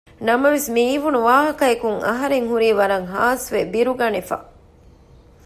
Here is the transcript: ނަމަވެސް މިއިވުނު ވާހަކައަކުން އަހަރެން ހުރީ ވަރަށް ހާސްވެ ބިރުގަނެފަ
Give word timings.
ނަމަވެސް 0.27 0.69
މިއިވުނު 0.75 1.19
ވާހަކައަކުން 1.27 1.99
އަހަރެން 2.07 2.47
ހުރީ 2.51 2.69
ވަރަށް 2.79 3.07
ހާސްވެ 3.13 3.61
ބިރުގަނެފަ 3.73 4.37